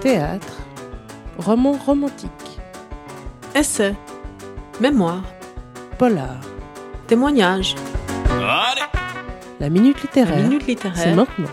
[0.00, 0.56] Théâtre,
[1.38, 2.30] roman romantique,
[3.54, 3.94] Essai,
[4.80, 5.22] mémoire,
[5.98, 6.40] polar,
[7.06, 7.74] témoignage,
[9.58, 10.36] la minute littéraire.
[10.38, 11.16] la minute C'est littéraire.
[11.16, 11.48] maintenant.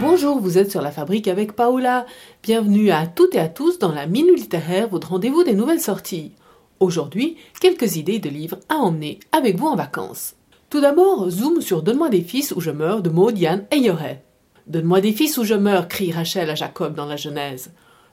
[0.00, 2.06] Bonjour, vous êtes sur la fabrique avec Paola.
[2.42, 6.32] Bienvenue à toutes et à tous dans la minute littéraire, votre rendez-vous des nouvelles sorties.
[6.80, 10.34] Aujourd'hui, quelques idées de livres à emmener avec vous en vacances.
[10.68, 14.24] Tout d'abord, zoom sur Donne-moi des fils ou je meurs de Maud Yann Eyeret.
[14.66, 17.70] Donne-moi des fils ou je meurs, crie Rachel à Jacob dans la Genèse.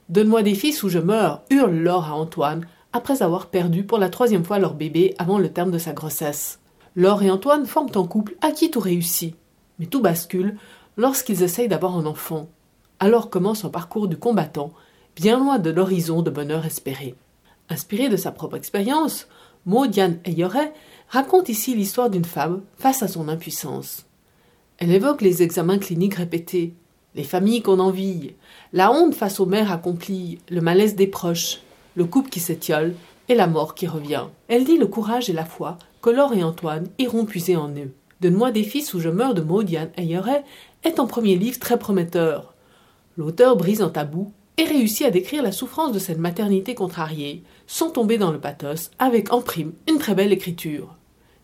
[0.10, 4.10] Donne-moi des fils ou je meurs, hurle Laure à Antoine, après avoir perdu pour la
[4.10, 6.60] troisième fois leur bébé avant le terme de sa grossesse.
[6.96, 9.36] Laure et Antoine forment un couple à qui tout réussit.
[9.80, 10.56] Mais tout bascule
[10.96, 12.50] lorsqu'ils essayent d'avoir un enfant.
[13.00, 14.74] Alors commence un parcours du combattant,
[15.16, 17.16] bien loin de l'horizon de bonheur espéré.
[17.70, 19.28] Inspiré de sa propre expérience,
[19.66, 20.74] Maud Yann Eyeret
[21.08, 24.06] raconte ici l'histoire d'une femme face à son impuissance.
[24.78, 26.74] Elle évoque les examens cliniques répétés,
[27.16, 28.34] les familles qu'on envie,
[28.74, 31.62] la honte face aux mères accomplies, le malaise des proches,
[31.96, 32.94] le couple qui s'étiole
[33.30, 34.26] et la mort qui revient.
[34.50, 37.94] Elle dit le courage et la foi que Laure et Antoine iront puiser en eux.
[38.20, 40.44] Donne-moi des fils ou je meurs de Maud Yann Eyeret
[40.84, 42.54] est un premier livre très prometteur.
[43.16, 47.90] L'auteur brise un tabou et réussit à décrire la souffrance de cette maternité contrariée, sans
[47.90, 50.96] tomber dans le pathos, avec en prime une très belle écriture.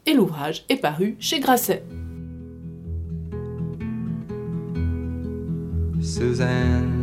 [0.05, 1.83] Et l'ouvrage est paru chez Grasset.
[6.02, 6.99] Suzanne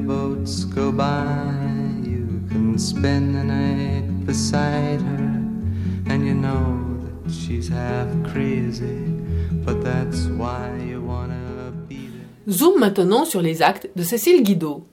[0.00, 0.68] boats
[7.30, 9.04] she's half crazy.
[9.64, 12.52] But that's why you wanna be there.
[12.52, 14.84] Zoom maintenant sur les actes de Cécile Guido.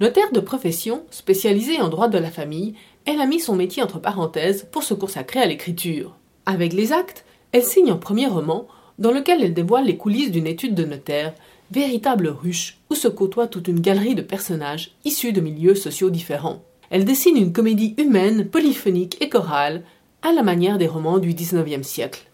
[0.00, 2.74] Notaire de profession, spécialisée en droit de la famille,
[3.04, 6.16] elle a mis son métier entre parenthèses pour se consacrer à l'écriture.
[6.46, 8.66] Avec les actes, elle signe un premier roman
[8.98, 11.34] dans lequel elle dévoile les coulisses d'une étude de notaire,
[11.70, 16.62] véritable ruche où se côtoie toute une galerie de personnages issus de milieux sociaux différents.
[16.90, 19.82] Elle dessine une comédie humaine, polyphonique et chorale,
[20.22, 22.26] à la manière des romans du XIXe siècle.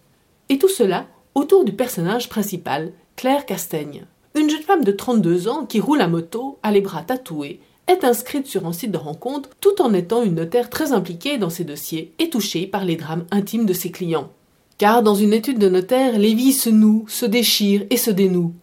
[0.49, 4.05] Et tout cela autour du personnage principal, Claire Castaigne.
[4.35, 8.03] Une jeune femme de 32 ans qui roule à moto, a les bras tatoués, est
[8.03, 11.63] inscrite sur un site de rencontre tout en étant une notaire très impliquée dans ses
[11.63, 14.31] dossiers et touchée par les drames intimes de ses clients.
[14.77, 18.53] Car dans une étude de notaire, les vies se nouent, se déchirent et se dénouent.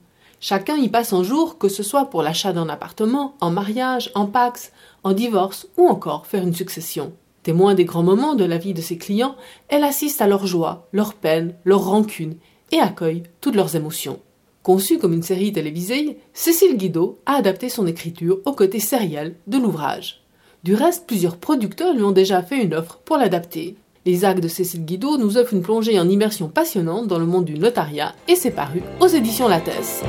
[0.41, 4.27] Chacun y passe un jour, que ce soit pour l'achat d'un appartement, en mariage, en
[4.27, 7.13] pax, en divorce ou encore faire une succession.
[7.45, 9.37] Témoin des grands moments de la vie de ses clients,
[9.69, 12.37] elle assiste à leurs joies, leurs peines, leurs rancunes
[12.73, 14.19] et accueille toutes leurs émotions.
[14.63, 19.59] Conçue comme une série télévisée, Cécile Guido a adapté son écriture au côté sériel de
[19.59, 20.23] l'ouvrage.
[20.65, 23.77] Du reste, plusieurs producteurs lui ont déjà fait une offre pour l'adapter.
[24.07, 27.45] Les actes de Cécile Guido nous offrent une plongée en immersion passionnante dans le monde
[27.45, 30.03] du notariat et c'est paru aux éditions Lattès.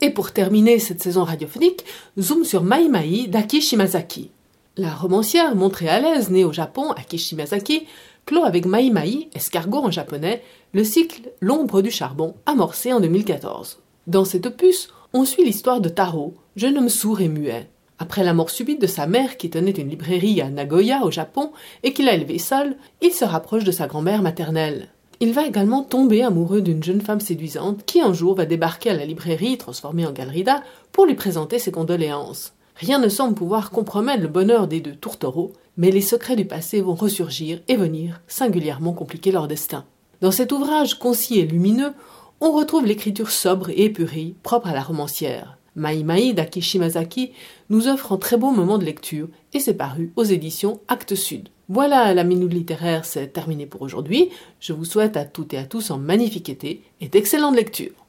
[0.00, 1.84] Et pour terminer cette saison radiophonique,
[2.18, 4.30] zoom sur Mai Mai d'Aki Shimazaki.
[4.76, 7.86] La romancière montréalaise née au Japon, Aki Shimazaki,
[8.26, 10.42] clôt avec Mai Mai, escargot en japonais,
[10.72, 13.78] le cycle L'ombre du charbon, amorcé en 2014.
[14.08, 17.68] Dans cet opus, on suit l'histoire de Taro, jeune homme sourd et muet.
[17.98, 21.52] Après la mort subite de sa mère qui tenait une librairie à Nagoya au Japon
[21.84, 24.88] et qui l'a élevé seul, il se rapproche de sa grand-mère maternelle.
[25.22, 28.94] Il va également tomber amoureux d'une jeune femme séduisante qui un jour va débarquer à
[28.94, 32.54] la librairie transformée en galerie d'art pour lui présenter ses condoléances.
[32.74, 36.80] Rien ne semble pouvoir compromettre le bonheur des deux tourtereaux, mais les secrets du passé
[36.80, 39.84] vont ressurgir et venir singulièrement compliquer leur destin.
[40.22, 41.92] Dans cet ouvrage concis et lumineux,
[42.40, 45.56] on retrouve l'écriture sobre et épurée propre à la romancière.
[45.76, 47.30] Mai Mai d'Aki Shimazaki
[47.70, 51.48] nous offre un très beau moment de lecture et c'est paru aux éditions Actes Sud.
[51.74, 54.28] Voilà, la minute littéraire, c'est terminé pour aujourd'hui.
[54.60, 58.01] Je vous souhaite à toutes et à tous un magnifique été et d'excellentes lectures.